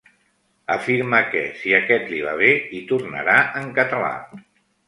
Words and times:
Afirma 0.75 1.19
que, 1.33 1.43
si 1.59 1.75
aquest 1.81 2.09
li 2.13 2.23
va 2.31 2.35
bé, 2.41 2.51
hi 2.75 2.81
tornarà 2.93 3.37
en 3.63 3.73
català. 3.81 4.13